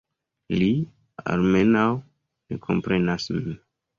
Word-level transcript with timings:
Li, 0.61 0.69
almenaŭ, 1.33 1.85
ne 2.53 2.59
komprenas 2.69 3.29
min. 3.37 3.55